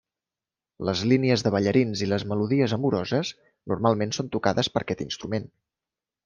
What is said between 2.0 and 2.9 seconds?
i les melodies